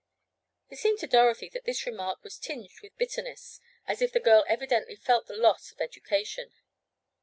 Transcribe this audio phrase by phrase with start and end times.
[0.71, 4.43] It seemed to Dorothy that this remark was tinged with bitterness; as if the girl
[4.47, 6.51] evidently felt the loss of education.